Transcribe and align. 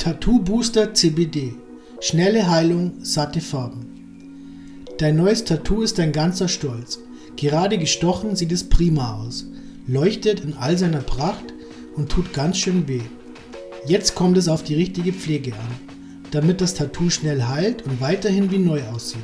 Tattoo 0.00 0.38
Booster 0.38 0.94
CBD. 0.94 1.52
Schnelle 2.00 2.48
Heilung, 2.48 2.92
satte 3.02 3.42
Farben. 3.42 3.84
Dein 4.96 5.16
neues 5.16 5.44
Tattoo 5.44 5.82
ist 5.82 5.98
dein 5.98 6.12
ganzer 6.12 6.48
Stolz. 6.48 7.00
Gerade 7.36 7.76
gestochen 7.76 8.34
sieht 8.34 8.50
es 8.50 8.64
prima 8.64 9.20
aus, 9.20 9.44
leuchtet 9.86 10.40
in 10.40 10.54
all 10.54 10.78
seiner 10.78 11.02
Pracht 11.02 11.52
und 11.96 12.10
tut 12.10 12.32
ganz 12.32 12.56
schön 12.56 12.88
weh. 12.88 13.02
Jetzt 13.84 14.14
kommt 14.14 14.38
es 14.38 14.48
auf 14.48 14.62
die 14.62 14.74
richtige 14.74 15.12
Pflege 15.12 15.52
an, 15.52 15.68
damit 16.30 16.62
das 16.62 16.72
Tattoo 16.72 17.10
schnell 17.10 17.42
heilt 17.42 17.82
und 17.82 18.00
weiterhin 18.00 18.50
wie 18.50 18.58
neu 18.58 18.82
aussieht. 18.84 19.20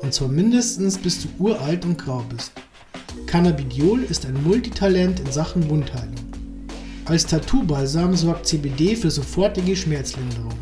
Und 0.00 0.14
zwar 0.14 0.28
mindestens 0.28 0.96
bis 0.96 1.20
du 1.20 1.28
uralt 1.38 1.84
und 1.84 1.98
grau 1.98 2.24
bist. 2.30 2.52
Cannabidiol 3.26 4.02
ist 4.02 4.24
ein 4.24 4.42
Multitalent 4.42 5.20
in 5.20 5.30
Sachen 5.30 5.68
Wundheilung. 5.68 6.15
Als 7.06 7.24
Tattoo-Balsam 7.24 8.16
sorgt 8.16 8.46
CBD 8.46 8.96
für 8.96 9.12
sofortige 9.12 9.76
Schmerzlinderung, 9.76 10.58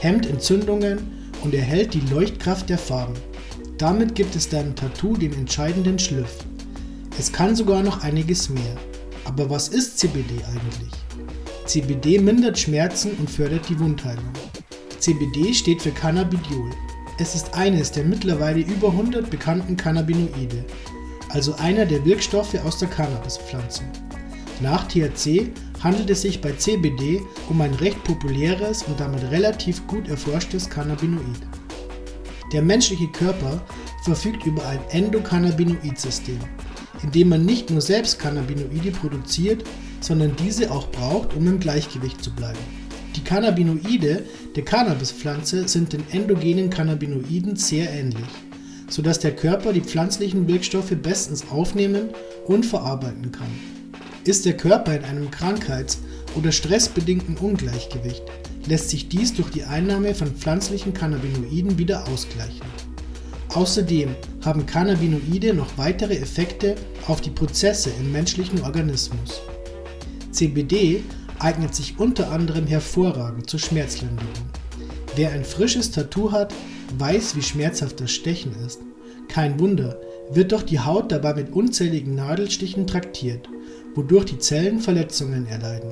hemmt 0.00 0.24
Entzündungen 0.24 0.98
und 1.42 1.52
erhält 1.52 1.92
die 1.92 2.00
Leuchtkraft 2.10 2.70
der 2.70 2.78
Farben. 2.78 3.12
Damit 3.76 4.14
gibt 4.14 4.34
es 4.34 4.48
deinem 4.48 4.74
Tattoo 4.74 5.18
den 5.18 5.34
entscheidenden 5.34 5.98
Schliff. 5.98 6.38
Es 7.18 7.30
kann 7.30 7.54
sogar 7.54 7.82
noch 7.82 8.02
einiges 8.02 8.48
mehr. 8.48 8.76
Aber 9.26 9.50
was 9.50 9.68
ist 9.68 9.98
CBD 9.98 10.32
eigentlich? 10.46 10.92
CBD 11.66 12.18
mindert 12.18 12.58
Schmerzen 12.58 13.10
und 13.18 13.28
fördert 13.28 13.68
die 13.68 13.78
Wundheilung. 13.78 14.32
CBD 14.98 15.52
steht 15.52 15.82
für 15.82 15.90
Cannabidiol. 15.90 16.70
Es 17.18 17.34
ist 17.34 17.52
eines 17.52 17.92
der 17.92 18.04
mittlerweile 18.04 18.60
über 18.60 18.88
100 18.88 19.28
bekannten 19.28 19.76
Cannabinoide, 19.76 20.64
also 21.28 21.54
einer 21.56 21.84
der 21.84 22.02
Wirkstoffe 22.06 22.54
aus 22.64 22.78
der 22.78 22.88
Cannabispflanze. 22.88 23.82
Nach 24.60 24.88
THC 24.88 25.50
handelt 25.82 26.10
es 26.10 26.22
sich 26.22 26.40
bei 26.40 26.52
CBD 26.52 27.22
um 27.48 27.60
ein 27.60 27.74
recht 27.74 28.02
populäres 28.04 28.82
und 28.84 29.00
damit 29.00 29.30
relativ 29.30 29.86
gut 29.86 30.08
erforschtes 30.08 30.70
Cannabinoid. 30.70 31.40
Der 32.52 32.62
menschliche 32.62 33.08
Körper 33.08 33.64
verfügt 34.04 34.46
über 34.46 34.66
ein 34.66 34.80
Endokannabinoid-System, 34.90 36.38
in 37.02 37.10
dem 37.10 37.30
man 37.30 37.44
nicht 37.44 37.70
nur 37.70 37.80
selbst 37.80 38.18
Cannabinoide 38.18 38.92
produziert, 38.92 39.64
sondern 40.00 40.36
diese 40.36 40.70
auch 40.70 40.88
braucht, 40.90 41.34
um 41.34 41.46
im 41.46 41.58
Gleichgewicht 41.60 42.22
zu 42.22 42.30
bleiben. 42.32 42.58
Die 43.16 43.24
Cannabinoide 43.24 44.24
der 44.54 44.64
Cannabispflanze 44.64 45.68
sind 45.68 45.92
den 45.92 46.04
endogenen 46.10 46.70
Cannabinoiden 46.70 47.56
sehr 47.56 47.90
ähnlich, 47.90 48.26
sodass 48.88 49.18
der 49.18 49.34
Körper 49.34 49.72
die 49.72 49.80
pflanzlichen 49.80 50.48
Wirkstoffe 50.48 50.94
bestens 51.02 51.44
aufnehmen 51.50 52.10
und 52.46 52.66
verarbeiten 52.66 53.32
kann. 53.32 53.71
Ist 54.24 54.46
der 54.46 54.56
Körper 54.56 54.94
in 54.94 55.02
einem 55.02 55.32
Krankheits- 55.32 55.98
oder 56.36 56.52
stressbedingten 56.52 57.36
Ungleichgewicht, 57.36 58.22
lässt 58.68 58.90
sich 58.90 59.08
dies 59.08 59.34
durch 59.34 59.50
die 59.50 59.64
Einnahme 59.64 60.14
von 60.14 60.28
pflanzlichen 60.28 60.94
Cannabinoiden 60.94 61.76
wieder 61.76 62.06
ausgleichen. 62.06 62.62
Außerdem 63.48 64.14
haben 64.44 64.64
Cannabinoide 64.64 65.54
noch 65.54 65.76
weitere 65.76 66.16
Effekte 66.18 66.76
auf 67.08 67.20
die 67.20 67.30
Prozesse 67.30 67.90
im 67.98 68.12
menschlichen 68.12 68.62
Organismus. 68.62 69.42
CBD 70.30 71.02
eignet 71.40 71.74
sich 71.74 71.98
unter 71.98 72.30
anderem 72.30 72.68
hervorragend 72.68 73.50
zur 73.50 73.58
Schmerzlinderung. 73.58 74.30
Wer 75.16 75.32
ein 75.32 75.44
frisches 75.44 75.90
Tattoo 75.90 76.30
hat, 76.30 76.54
weiß, 76.96 77.34
wie 77.34 77.42
schmerzhaft 77.42 78.00
das 78.00 78.12
Stechen 78.12 78.54
ist. 78.64 78.78
Kein 79.26 79.58
Wunder, 79.58 80.00
wird 80.30 80.52
doch 80.52 80.62
die 80.62 80.78
Haut 80.78 81.10
dabei 81.10 81.34
mit 81.34 81.52
unzähligen 81.52 82.14
Nadelstichen 82.14 82.86
traktiert 82.86 83.48
wodurch 83.94 84.26
die 84.26 84.38
Zellen 84.38 84.80
Verletzungen 84.80 85.46
erleiden. 85.46 85.90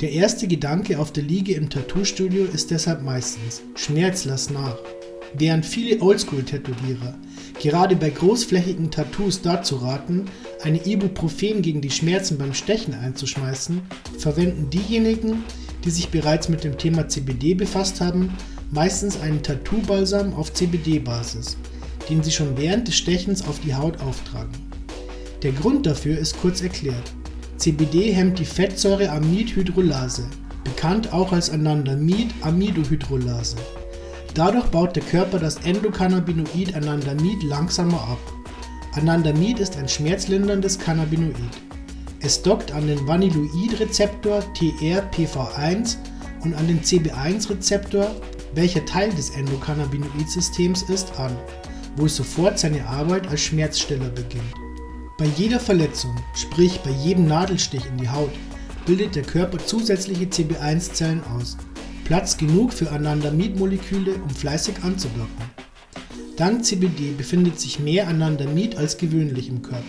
Der 0.00 0.12
erste 0.12 0.46
Gedanke 0.46 0.98
auf 0.98 1.12
der 1.12 1.24
Liege 1.24 1.54
im 1.54 1.70
Tattoo-Studio 1.70 2.44
ist 2.44 2.70
deshalb 2.70 3.02
meistens: 3.02 3.62
Schmerz 3.74 4.24
lass 4.24 4.50
nach. 4.50 4.78
Während 5.34 5.66
viele 5.66 6.00
Oldschool-Tätowierer 6.00 7.14
gerade 7.60 7.96
bei 7.96 8.10
großflächigen 8.10 8.90
Tattoos 8.90 9.42
dazu 9.42 9.76
raten, 9.76 10.26
eine 10.62 10.84
Ibuprofen 10.86 11.62
gegen 11.62 11.80
die 11.80 11.90
Schmerzen 11.90 12.38
beim 12.38 12.54
Stechen 12.54 12.94
einzuschmeißen, 12.94 13.82
verwenden 14.18 14.70
diejenigen, 14.70 15.42
die 15.84 15.90
sich 15.90 16.08
bereits 16.08 16.48
mit 16.48 16.64
dem 16.64 16.78
Thema 16.78 17.08
CBD 17.08 17.54
befasst 17.54 18.00
haben, 18.00 18.30
meistens 18.70 19.20
einen 19.20 19.42
Tattoo-Balsam 19.42 20.34
auf 20.34 20.52
CBD-Basis, 20.52 21.56
den 22.08 22.22
sie 22.22 22.30
schon 22.30 22.56
während 22.56 22.88
des 22.88 22.96
Stechens 22.96 23.46
auf 23.46 23.60
die 23.60 23.74
Haut 23.74 24.00
auftragen. 24.00 24.67
Der 25.42 25.52
Grund 25.52 25.86
dafür 25.86 26.18
ist 26.18 26.40
kurz 26.40 26.62
erklärt. 26.62 27.12
CBD 27.58 28.12
hemmt 28.12 28.40
die 28.40 28.44
Fettsäure 28.44 29.10
Amidhydrolase, 29.10 30.24
bekannt 30.64 31.12
auch 31.12 31.30
als 31.32 31.50
Anandamid-Amidohydrolase. 31.50 33.54
Dadurch 34.34 34.66
baut 34.66 34.96
der 34.96 35.04
Körper 35.04 35.38
das 35.38 35.58
Endokannabinoid 35.58 36.74
Anandamid 36.74 37.44
langsamer 37.44 38.00
ab. 38.00 38.18
Anandamid 38.94 39.60
ist 39.60 39.76
ein 39.76 39.88
schmerzlinderndes 39.88 40.76
Cannabinoid. 40.78 41.36
Es 42.20 42.42
dockt 42.42 42.72
an 42.72 42.88
den 42.88 43.06
Vanilloid-Rezeptor 43.06 44.42
TRPV1 44.56 45.98
und 46.42 46.54
an 46.54 46.66
den 46.66 46.80
CB1-Rezeptor, 46.80 48.10
welcher 48.54 48.84
Teil 48.86 49.10
des 49.10 49.30
Endokannabinoid-Systems 49.30 50.82
ist, 50.82 51.16
an, 51.20 51.36
wo 51.96 52.06
es 52.06 52.16
sofort 52.16 52.58
seine 52.58 52.84
Arbeit 52.86 53.28
als 53.28 53.42
Schmerzstiller 53.42 54.08
beginnt. 54.08 54.67
Bei 55.18 55.26
jeder 55.36 55.58
Verletzung, 55.58 56.14
sprich 56.32 56.78
bei 56.84 56.92
jedem 56.92 57.26
Nadelstich 57.26 57.84
in 57.86 57.98
die 57.98 58.08
Haut, 58.08 58.30
bildet 58.86 59.16
der 59.16 59.24
Körper 59.24 59.58
zusätzliche 59.58 60.26
CB1-Zellen 60.26 61.24
aus. 61.36 61.56
Platz 62.04 62.36
genug 62.36 62.72
für 62.72 62.92
Anandamid-Moleküle, 62.92 64.14
um 64.14 64.30
fleißig 64.30 64.76
anzudocken. 64.84 65.28
Dank 66.36 66.64
CBD 66.64 67.14
befindet 67.18 67.58
sich 67.58 67.80
mehr 67.80 68.06
Anandamid 68.06 68.76
als 68.76 68.96
gewöhnlich 68.96 69.48
im 69.48 69.60
Körper, 69.60 69.82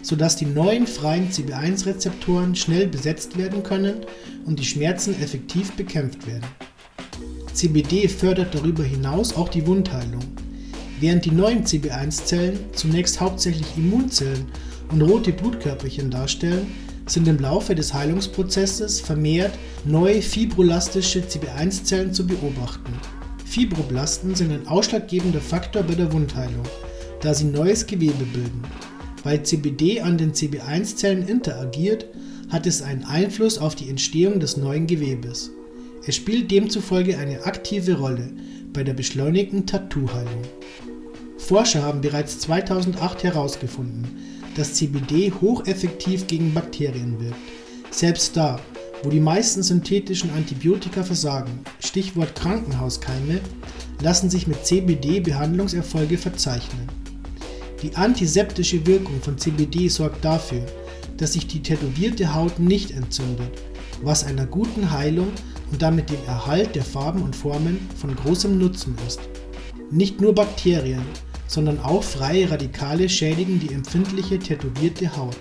sodass 0.00 0.36
die 0.36 0.46
neuen 0.46 0.86
freien 0.86 1.30
CB1-Rezeptoren 1.30 2.54
schnell 2.54 2.86
besetzt 2.86 3.36
werden 3.36 3.62
können 3.62 4.06
und 4.46 4.58
die 4.58 4.64
Schmerzen 4.64 5.14
effektiv 5.20 5.72
bekämpft 5.72 6.26
werden. 6.26 6.48
CBD 7.52 8.08
fördert 8.08 8.54
darüber 8.54 8.82
hinaus 8.82 9.36
auch 9.36 9.50
die 9.50 9.66
Wundheilung. 9.66 10.24
Während 11.04 11.26
die 11.26 11.32
neuen 11.32 11.64
CB1-Zellen 11.64 12.58
zunächst 12.72 13.20
hauptsächlich 13.20 13.66
Immunzellen 13.76 14.46
und 14.90 15.02
rote 15.02 15.34
Blutkörperchen 15.34 16.10
darstellen, 16.10 16.66
sind 17.04 17.28
im 17.28 17.38
Laufe 17.40 17.74
des 17.74 17.92
Heilungsprozesses 17.92 19.02
vermehrt 19.02 19.52
neue 19.84 20.22
fibrolastische 20.22 21.20
CB1-Zellen 21.20 22.14
zu 22.14 22.26
beobachten. 22.26 22.90
Fibroblasten 23.44 24.34
sind 24.34 24.50
ein 24.50 24.66
ausschlaggebender 24.66 25.42
Faktor 25.42 25.82
bei 25.82 25.94
der 25.94 26.10
Wundheilung, 26.10 26.64
da 27.20 27.34
sie 27.34 27.44
neues 27.44 27.86
Gewebe 27.86 28.24
bilden. 28.32 28.62
Weil 29.24 29.42
CBD 29.42 30.00
an 30.00 30.16
den 30.16 30.32
CB1-Zellen 30.32 31.28
interagiert, 31.28 32.06
hat 32.48 32.66
es 32.66 32.80
einen 32.80 33.04
Einfluss 33.04 33.58
auf 33.58 33.74
die 33.74 33.90
Entstehung 33.90 34.40
des 34.40 34.56
neuen 34.56 34.86
Gewebes. 34.86 35.50
Es 36.06 36.16
spielt 36.16 36.50
demzufolge 36.50 37.18
eine 37.18 37.44
aktive 37.44 37.98
Rolle 37.98 38.30
bei 38.72 38.82
der 38.82 38.94
beschleunigten 38.94 39.66
Tattoo-Heilung. 39.66 40.44
Forscher 41.44 41.82
haben 41.82 42.00
bereits 42.00 42.38
2008 42.38 43.22
herausgefunden, 43.22 44.08
dass 44.56 44.72
CBD 44.74 45.30
hocheffektiv 45.30 46.26
gegen 46.26 46.54
Bakterien 46.54 47.20
wirkt. 47.20 47.36
Selbst 47.90 48.34
da, 48.34 48.58
wo 49.02 49.10
die 49.10 49.20
meisten 49.20 49.62
synthetischen 49.62 50.30
Antibiotika 50.30 51.02
versagen, 51.02 51.60
Stichwort 51.80 52.34
Krankenhauskeime, 52.34 53.40
lassen 54.00 54.30
sich 54.30 54.46
mit 54.46 54.64
CBD 54.64 55.20
Behandlungserfolge 55.20 56.16
verzeichnen. 56.16 56.88
Die 57.82 57.94
antiseptische 57.94 58.86
Wirkung 58.86 59.20
von 59.20 59.36
CBD 59.36 59.88
sorgt 59.88 60.24
dafür, 60.24 60.64
dass 61.18 61.34
sich 61.34 61.46
die 61.46 61.62
tätowierte 61.62 62.34
Haut 62.34 62.58
nicht 62.58 62.90
entzündet, 62.90 63.52
was 64.02 64.24
einer 64.24 64.46
guten 64.46 64.90
Heilung 64.90 65.28
und 65.70 65.82
damit 65.82 66.08
dem 66.08 66.24
Erhalt 66.26 66.74
der 66.74 66.84
Farben 66.84 67.22
und 67.22 67.36
Formen 67.36 67.86
von 68.00 68.16
großem 68.16 68.56
Nutzen 68.56 68.96
ist. 69.06 69.20
Nicht 69.90 70.22
nur 70.22 70.34
Bakterien, 70.34 71.02
sondern 71.46 71.80
auch 71.80 72.02
freie 72.02 72.50
Radikale 72.50 73.08
schädigen 73.08 73.60
die 73.60 73.72
empfindliche 73.72 74.38
tätowierte 74.38 75.16
Haut. 75.16 75.36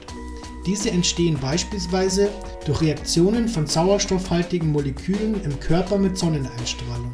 Diese 0.66 0.92
entstehen 0.92 1.38
beispielsweise 1.40 2.30
durch 2.66 2.82
Reaktionen 2.82 3.48
von 3.48 3.68
sauerstoffhaltigen 3.68 4.72
Molekülen 4.72 5.42
im 5.44 5.60
Körper 5.60 5.98
mit 5.98 6.18
Sonneneinstrahlung. 6.18 7.12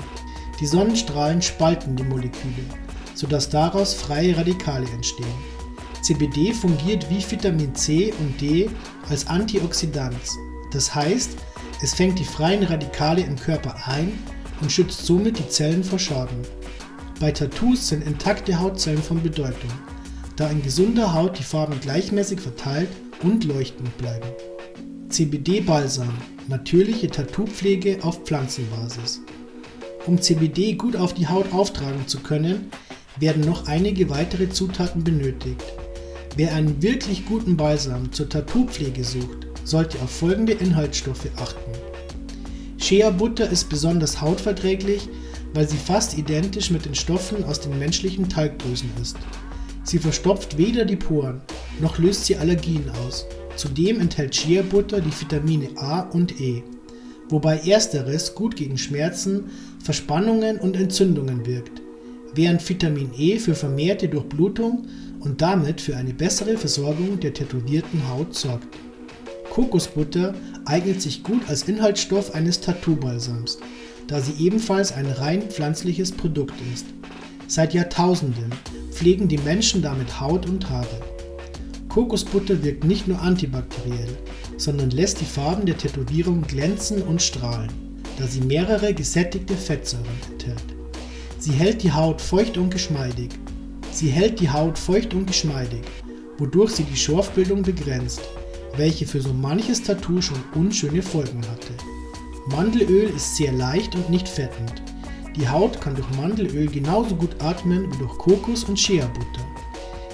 Die 0.59 0.67
Sonnenstrahlen 0.67 1.41
spalten 1.41 1.95
die 1.95 2.03
Moleküle, 2.03 2.65
sodass 3.15 3.49
daraus 3.49 3.93
freie 3.93 4.37
Radikale 4.37 4.87
entstehen. 4.93 5.27
CBD 6.01 6.53
fungiert 6.53 7.09
wie 7.09 7.23
Vitamin 7.29 7.73
C 7.75 8.13
und 8.19 8.39
D 8.39 8.69
als 9.09 9.27
Antioxidant, 9.27 10.15
das 10.71 10.93
heißt, 10.93 11.37
es 11.81 11.93
fängt 11.93 12.19
die 12.19 12.25
freien 12.25 12.63
Radikale 12.63 13.21
im 13.21 13.35
Körper 13.35 13.75
ein 13.85 14.11
und 14.61 14.71
schützt 14.71 15.05
somit 15.05 15.39
die 15.39 15.47
Zellen 15.47 15.83
vor 15.83 15.97
Schaden. 15.97 16.41
Bei 17.19 17.31
Tattoos 17.33 17.89
sind 17.89 18.07
intakte 18.07 18.57
Hautzellen 18.57 19.03
von 19.03 19.21
Bedeutung, 19.21 19.69
da 20.37 20.49
in 20.49 20.61
gesunder 20.61 21.13
Haut 21.13 21.37
die 21.37 21.43
Farben 21.43 21.77
gleichmäßig 21.81 22.39
verteilt 22.39 22.87
und 23.21 23.43
leuchtend 23.43 23.97
bleiben. 23.97 24.27
CBD-Balsam 25.09 26.13
natürliche 26.47 27.09
Tattoo-Pflege 27.09 27.97
auf 28.03 28.23
Pflanzenbasis. 28.23 29.21
Um 30.07 30.21
CBD 30.21 30.73
gut 30.75 30.95
auf 30.95 31.13
die 31.13 31.27
Haut 31.27 31.51
auftragen 31.51 32.07
zu 32.07 32.21
können, 32.21 32.71
werden 33.19 33.43
noch 33.43 33.67
einige 33.67 34.09
weitere 34.09 34.49
Zutaten 34.49 35.03
benötigt. 35.03 35.61
Wer 36.37 36.53
einen 36.53 36.81
wirklich 36.81 37.25
guten 37.25 37.57
Balsam 37.57 38.13
zur 38.13 38.29
Tattoo-Pflege 38.29 39.03
sucht, 39.03 39.45
sollte 39.65 40.01
auf 40.01 40.09
folgende 40.09 40.53
Inhaltsstoffe 40.53 41.27
achten. 41.35 41.71
Shea-Butter 42.77 43.49
ist 43.49 43.69
besonders 43.69 44.21
hautverträglich, 44.21 45.09
weil 45.53 45.67
sie 45.67 45.77
fast 45.77 46.17
identisch 46.17 46.71
mit 46.71 46.85
den 46.85 46.95
Stoffen 46.95 47.43
aus 47.43 47.59
den 47.59 47.77
menschlichen 47.79 48.29
Talgdrüsen 48.29 48.89
ist. 49.01 49.17
Sie 49.83 49.99
verstopft 49.99 50.57
weder 50.57 50.85
die 50.85 50.95
Poren, 50.95 51.41
noch 51.79 51.97
löst 51.97 52.25
sie 52.25 52.37
Allergien 52.37 52.89
aus. 53.05 53.25
Zudem 53.55 53.99
enthält 53.99 54.35
Shea-Butter 54.35 55.01
die 55.01 55.19
Vitamine 55.19 55.69
A 55.77 56.01
und 56.01 56.39
E, 56.39 56.63
wobei 57.29 57.57
ersteres 57.57 58.35
gut 58.35 58.55
gegen 58.55 58.77
Schmerzen, 58.77 59.45
Verspannungen 59.83 60.59
und 60.59 60.75
Entzündungen 60.75 61.45
wirkt, 61.45 61.81
während 62.35 62.67
Vitamin 62.67 63.11
E 63.17 63.39
für 63.39 63.55
vermehrte 63.55 64.07
Durchblutung 64.07 64.87
und 65.19 65.41
damit 65.41 65.81
für 65.81 65.97
eine 65.97 66.13
bessere 66.13 66.57
Versorgung 66.57 67.19
der 67.19 67.33
tätowierten 67.33 68.07
Haut 68.09 68.35
sorgt. 68.35 68.77
Kokosbutter 69.49 70.35
eignet 70.65 71.01
sich 71.01 71.23
gut 71.23 71.41
als 71.49 71.63
Inhaltsstoff 71.63 72.33
eines 72.35 72.61
Tattoo-Balsams, 72.61 73.57
da 74.09 74.19
sie 74.19 74.43
ebenfalls 74.43 74.91
ein 74.91 75.05
rein 75.05 75.43
pflanzliches 75.43 76.11
Produkt 76.11 76.55
ist. 76.73 76.87
Seit 77.47 77.75
Jahrtausenden 77.75 78.49
pflegen 78.91 79.27
die 79.27 79.37
Menschen 79.37 79.83
damit 79.83 80.19
Haut 80.19 80.47
und 80.47 80.67
Haare. 80.69 80.99
Kokosbutter 81.89 82.63
wirkt 82.63 82.83
nicht 82.83 83.07
nur 83.07 83.21
antibakteriell, 83.21 84.09
sondern 84.57 84.89
lässt 84.89 85.21
die 85.21 85.25
Farben 85.25 85.65
der 85.65 85.77
Tätowierung 85.77 86.41
glänzen 86.41 87.03
und 87.03 87.21
strahlen, 87.21 87.71
da 88.17 88.25
sie 88.25 88.41
mehrere 88.41 88.93
gesättigte 88.93 89.55
Fettsäuren 89.55 90.05
enthält. 90.31 90.75
Sie 91.37 91.51
hält 91.51 91.83
die 91.83 91.91
Haut 91.91 92.19
feucht 92.19 92.57
und 92.57 92.71
geschmeidig. 92.71 93.29
Sie 93.91 94.09
hält 94.09 94.39
die 94.39 94.49
Haut 94.49 94.77
feucht 94.77 95.13
und 95.13 95.27
geschmeidig, 95.27 95.83
wodurch 96.37 96.71
sie 96.71 96.83
die 96.83 96.97
Schorfbildung 96.97 97.61
begrenzt, 97.61 98.21
welche 98.75 99.05
für 99.05 99.21
so 99.21 99.33
manches 99.33 99.83
Tattoo 99.83 100.21
schon 100.21 100.43
unschöne 100.55 101.01
Folgen 101.01 101.41
hatte. 101.47 101.98
Mandelöl 102.51 103.09
ist 103.15 103.35
sehr 103.35 103.51
leicht 103.51 103.95
und 103.95 104.09
nicht 104.09 104.27
fettend. 104.27 104.81
Die 105.35 105.47
Haut 105.47 105.79
kann 105.79 105.95
durch 105.95 106.09
Mandelöl 106.17 106.67
genauso 106.67 107.15
gut 107.15 107.35
atmen 107.39 107.91
wie 107.91 107.97
durch 107.97 108.17
Kokos- 108.17 108.63
und 108.63 108.79
Shea-Butter. 108.79 109.45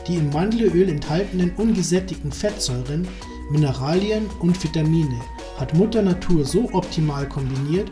Die 0.08 0.16
im 0.16 0.30
Mandelöl 0.32 0.90
enthaltenen 0.90 1.54
ungesättigten 1.56 2.32
Fettsäuren, 2.32 3.08
Mineralien 3.50 4.26
und 4.40 4.62
Vitamine 4.62 5.20
hat 5.58 5.74
Mutter 5.76 6.02
Natur 6.02 6.44
so 6.44 6.70
optimal 6.74 7.28
kombiniert, 7.30 7.90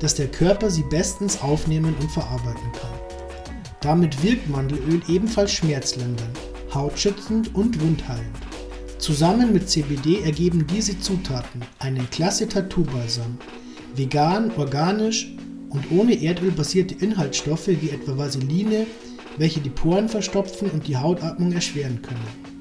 dass 0.00 0.14
der 0.14 0.28
Körper 0.28 0.70
sie 0.70 0.84
bestens 0.84 1.40
aufnehmen 1.42 1.94
und 2.00 2.10
verarbeiten 2.10 2.72
kann. 2.72 2.90
Damit 3.80 4.22
wirkt 4.22 4.48
Mandelöl 4.48 5.02
ebenfalls 5.08 5.52
schmerzlindernd, 5.52 6.38
hautschützend 6.72 7.54
und 7.54 7.80
wundheilend. 7.80 8.38
Zusammen 8.98 9.52
mit 9.52 9.68
CBD 9.68 10.22
ergeben 10.22 10.66
diese 10.66 10.98
Zutaten 10.98 11.60
einen 11.78 12.08
klasse 12.10 12.48
Tattoo-Balsam. 12.48 13.38
Vegan, 13.94 14.50
organisch 14.56 15.34
und 15.68 15.90
ohne 15.90 16.22
Erdöl 16.22 16.50
basierte 16.50 16.94
Inhaltsstoffe 17.04 17.68
wie 17.68 17.90
etwa 17.90 18.16
Vaseline, 18.16 18.86
welche 19.36 19.60
die 19.60 19.70
Poren 19.70 20.08
verstopfen 20.08 20.70
und 20.70 20.86
die 20.88 20.96
Hautatmung 20.96 21.52
erschweren 21.52 22.00
können. 22.00 22.52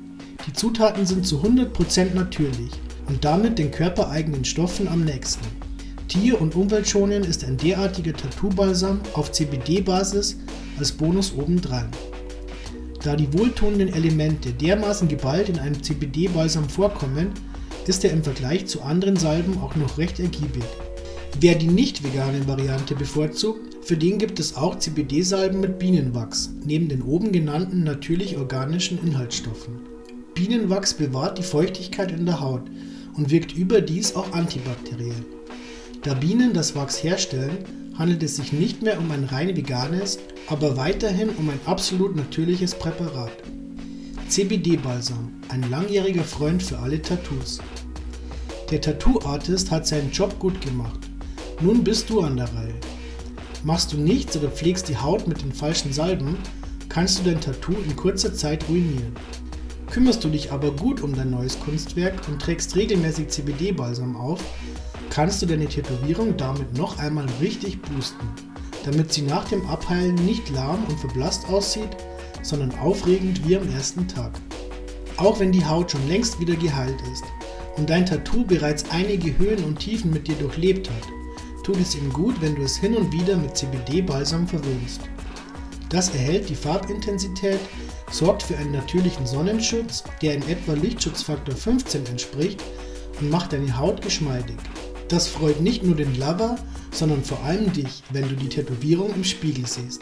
Die 0.47 0.53
Zutaten 0.53 1.05
sind 1.05 1.25
zu 1.25 1.41
100% 1.41 2.13
natürlich 2.15 2.71
und 3.07 3.23
damit 3.23 3.59
den 3.59 3.71
körpereigenen 3.71 4.43
Stoffen 4.43 4.87
am 4.87 5.05
nächsten. 5.05 5.45
Tier- 6.07 6.41
und 6.41 6.55
umweltschonend 6.55 7.25
ist 7.25 7.45
ein 7.45 7.57
derartiger 7.57 8.13
Tattoo-Balsam 8.13 8.99
auf 9.13 9.31
CBD-Basis 9.31 10.37
als 10.77 10.91
Bonus 10.91 11.33
obendrein. 11.37 11.89
Da 13.03 13.15
die 13.15 13.31
wohltuenden 13.33 13.93
Elemente 13.93 14.51
dermaßen 14.51 15.07
geballt 15.07 15.47
in 15.47 15.59
einem 15.59 15.81
CBD-Balsam 15.81 16.67
vorkommen, 16.67 17.31
ist 17.87 18.03
er 18.03 18.11
im 18.11 18.23
Vergleich 18.23 18.67
zu 18.67 18.81
anderen 18.81 19.15
Salben 19.15 19.57
auch 19.59 19.75
noch 19.75 19.97
recht 19.97 20.19
ergiebig. 20.19 20.63
Wer 21.39 21.55
die 21.55 21.67
nicht 21.67 22.03
vegane 22.03 22.47
Variante 22.47 22.93
bevorzugt, 22.95 23.77
für 23.83 23.97
den 23.97 24.19
gibt 24.19 24.39
es 24.39 24.55
auch 24.55 24.77
CBD-Salben 24.77 25.59
mit 25.59 25.79
Bienenwachs, 25.79 26.51
neben 26.63 26.87
den 26.87 27.01
oben 27.01 27.31
genannten 27.31 27.83
natürlich 27.83 28.37
organischen 28.37 28.99
Inhaltsstoffen. 29.03 29.79
Bienenwachs 30.35 30.93
bewahrt 30.93 31.37
die 31.37 31.43
Feuchtigkeit 31.43 32.11
in 32.11 32.25
der 32.25 32.41
Haut 32.41 32.63
und 33.17 33.31
wirkt 33.31 33.57
überdies 33.57 34.15
auch 34.15 34.31
antibakteriell. 34.33 35.25
Da 36.03 36.13
Bienen 36.13 36.53
das 36.53 36.75
Wachs 36.75 37.03
herstellen, 37.03 37.57
handelt 37.97 38.23
es 38.23 38.37
sich 38.37 38.53
nicht 38.53 38.81
mehr 38.81 38.99
um 38.99 39.11
ein 39.11 39.25
rein 39.25 39.55
veganes, 39.55 40.19
aber 40.47 40.77
weiterhin 40.77 41.29
um 41.29 41.49
ein 41.49 41.59
absolut 41.65 42.15
natürliches 42.15 42.75
Präparat. 42.75 43.31
CBD-Balsam, 44.29 45.31
ein 45.49 45.69
langjähriger 45.69 46.23
Freund 46.23 46.63
für 46.63 46.79
alle 46.79 47.01
Tattoos. 47.01 47.59
Der 48.71 48.79
Tattoo-Artist 48.79 49.69
hat 49.69 49.85
seinen 49.85 50.11
Job 50.11 50.39
gut 50.39 50.61
gemacht. 50.61 51.10
Nun 51.63 51.83
bist 51.83 52.09
du 52.09 52.21
an 52.21 52.37
der 52.37 52.51
Reihe. 52.55 52.73
Machst 53.63 53.93
du 53.93 53.97
nichts 53.97 54.35
oder 54.35 54.49
pflegst 54.49 54.89
die 54.89 54.97
Haut 54.97 55.27
mit 55.27 55.43
den 55.43 55.51
falschen 55.51 55.93
Salben, 55.93 56.35
kannst 56.89 57.19
du 57.19 57.23
dein 57.23 57.39
Tattoo 57.39 57.73
in 57.73 57.95
kurzer 57.95 58.33
Zeit 58.33 58.67
ruinieren. 58.67 59.13
Kümmerst 59.91 60.23
du 60.23 60.29
dich 60.29 60.51
aber 60.51 60.71
gut 60.71 61.01
um 61.01 61.15
dein 61.15 61.29
neues 61.29 61.59
Kunstwerk 61.59 62.27
und 62.27 62.41
trägst 62.41 62.75
regelmäßig 62.75 63.27
CBD-Balsam 63.27 64.15
auf, 64.15 64.43
kannst 65.11 65.43
du 65.43 65.45
deine 65.45 65.67
Tätowierung 65.67 66.35
damit 66.35 66.75
noch 66.75 66.97
einmal 66.97 67.27
richtig 67.39 67.79
boosten, 67.83 68.27
damit 68.83 69.13
sie 69.13 69.21
nach 69.21 69.47
dem 69.47 69.63
Abheilen 69.67 70.15
nicht 70.15 70.49
lahm 70.49 70.83
und 70.85 70.99
verblasst 70.99 71.47
aussieht, 71.47 71.89
sondern 72.41 72.73
aufregend 72.79 73.47
wie 73.47 73.55
am 73.55 73.71
ersten 73.71 74.07
Tag. 74.07 74.31
Auch 75.17 75.39
wenn 75.39 75.51
die 75.51 75.65
Haut 75.65 75.91
schon 75.91 76.07
längst 76.07 76.39
wieder 76.39 76.55
geheilt 76.55 76.99
ist 77.13 77.25
und 77.77 77.91
dein 77.91 78.07
Tattoo 78.07 78.43
bereits 78.43 78.89
einige 78.89 79.37
Höhen 79.37 79.63
und 79.63 79.77
Tiefen 79.77 80.11
mit 80.11 80.27
dir 80.27 80.35
durchlebt 80.35 80.89
hat, 80.89 81.20
tut 81.63 81.79
es 81.79 81.95
ihm 81.95 82.11
gut, 82.11 82.41
wenn 82.41 82.55
du 82.55 82.63
es 82.63 82.77
hin 82.77 82.95
und 82.95 83.11
wieder 83.11 83.37
mit 83.37 83.55
CBD-Balsam 83.55 84.47
verwöhnst. 84.47 85.01
Das 85.89 86.09
erhält 86.09 86.49
die 86.49 86.55
Farbintensität, 86.55 87.59
sorgt 88.11 88.43
für 88.43 88.57
einen 88.57 88.71
natürlichen 88.71 89.25
Sonnenschutz, 89.25 90.03
der 90.21 90.35
in 90.35 90.47
etwa 90.47 90.73
Lichtschutzfaktor 90.73 91.55
15 91.55 92.05
entspricht 92.05 92.61
und 93.19 93.29
macht 93.29 93.53
deine 93.53 93.77
Haut 93.77 94.01
geschmeidig. 94.01 94.55
Das 95.07 95.27
freut 95.27 95.59
nicht 95.59 95.83
nur 95.83 95.95
den 95.95 96.17
Lover, 96.17 96.55
sondern 96.91 97.23
vor 97.23 97.43
allem 97.43 97.71
dich, 97.73 98.03
wenn 98.11 98.29
du 98.29 98.35
die 98.35 98.49
Tätowierung 98.49 99.13
im 99.13 99.23
Spiegel 99.23 99.65
siehst. 99.65 100.01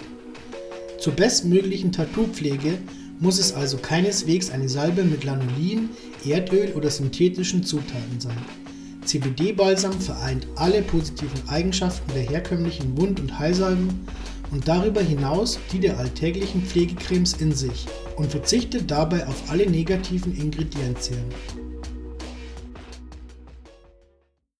Zur 1.00 1.13
bestmöglichen 1.13 1.91
Tattoo-Pflege 1.91 2.77
muss 3.19 3.39
es 3.39 3.53
also 3.53 3.77
keineswegs 3.77 4.50
eine 4.50 4.69
Salbe 4.69 5.03
mit 5.03 5.24
Lanolin, 5.24 5.89
Erdöl 6.25 6.74
oder 6.74 6.89
synthetischen 6.89 7.63
Zutaten 7.63 8.19
sein. 8.19 8.38
CBD-Balsam 9.06 9.94
vereint 9.94 10.48
alle 10.56 10.82
positiven 10.82 11.48
Eigenschaften 11.48 12.12
der 12.13 12.24
herkömmlichen 12.24 12.98
Wund- 12.98 13.20
und 13.20 13.39
Heilsalben 13.39 14.08
und 14.51 14.68
darüber 14.68 15.01
hinaus 15.01 15.60
die 15.72 15.79
der 15.79 15.98
alltäglichen 15.98 16.63
Pflegecremes 16.63 17.34
in 17.34 17.53
sich 17.53 17.88
und 18.15 18.32
verzichtet 18.32 18.89
dabei 18.91 19.25
auf 19.27 19.50
alle 19.50 19.70
negativen 19.70 20.36
Ingredienzien. 20.36 21.24